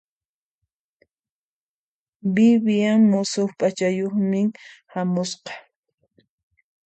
[2.35, 4.39] Vivian musuq p'achayuqmi
[4.93, 5.53] hamusqa.